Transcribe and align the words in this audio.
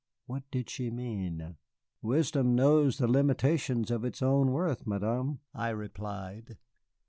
What 0.25 0.41
did 0.49 0.67
she 0.71 0.89
mean? 0.89 1.57
"Wisdom 2.01 2.55
knows 2.55 2.97
the 2.97 3.07
limitations 3.07 3.91
of 3.91 4.03
its 4.03 4.23
own 4.23 4.51
worth, 4.51 4.87
Madame," 4.87 5.41
I 5.53 5.69
replied. 5.69 6.57